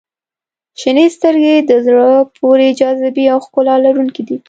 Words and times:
•شنې 0.79 1.05
سترګې 1.17 1.55
د 1.69 1.71
زړه 1.85 2.07
پورې 2.37 2.67
جاذبې 2.79 3.25
او 3.33 3.39
ښکلا 3.45 3.75
لرونکي 3.85 4.21
دي. 4.27 4.37